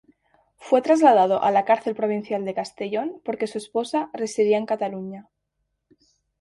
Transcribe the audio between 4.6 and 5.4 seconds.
Cataluña.